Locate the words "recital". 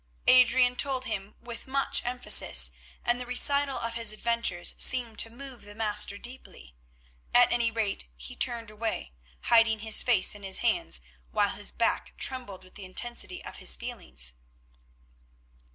3.27-3.77